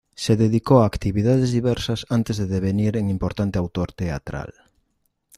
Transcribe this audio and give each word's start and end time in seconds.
Se 0.15 0.35
dedicó 0.35 0.81
a 0.81 0.87
actividades 0.87 1.51
diversas 1.51 2.07
antes 2.09 2.37
de 2.37 2.47
devenir 2.47 2.97
en 2.97 3.07
importante 3.11 3.59
autor 3.59 3.93
teatral. 3.93 4.51